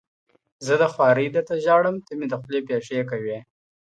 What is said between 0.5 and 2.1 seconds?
زه د خوارۍ در ته ژاړم،